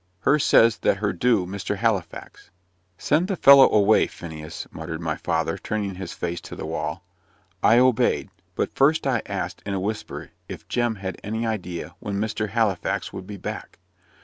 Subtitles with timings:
[0.21, 1.75] Her says, that her do, Mr.
[1.77, 2.49] Halifax"
[2.97, 7.03] "Send the fellow away, Phineas," muttered my father, turning his face to the wall.
[7.61, 8.31] I obeyed.
[8.55, 12.49] But first I asked, in a whisper, if Jem had any idea when "Mr.
[12.49, 13.77] Halifax" would be back?